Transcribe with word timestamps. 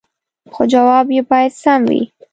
خو 0.53 0.61
جواب 0.73 1.05
يې 1.15 1.21
باید 1.29 1.51
سم 1.61 1.81
وي 1.89 2.01